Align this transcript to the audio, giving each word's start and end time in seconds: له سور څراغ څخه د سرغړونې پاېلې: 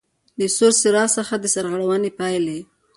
له 0.39 0.45
سور 0.55 0.73
څراغ 0.81 1.09
څخه 1.17 1.33
د 1.39 1.45
سرغړونې 1.53 2.11
پاېلې: 2.19 2.59